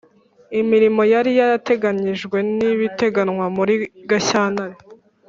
Imirimo 0.61 1.01
yari 1.13 1.31
yateganyijwe 1.39 2.37
n 2.57 2.57
ibiteganywa 2.71 3.45
muri 3.57 3.73
Gashyantare 4.09 4.75